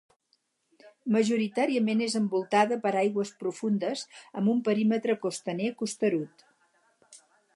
Majoritàriament 1.15 2.01
és 2.05 2.15
envoltada 2.19 2.79
per 2.87 2.93
aigües 3.03 3.33
profundes 3.45 4.03
amb 4.41 4.53
un 4.55 4.63
perímetre 4.69 5.19
costaner 5.27 5.71
costerut. 5.83 6.45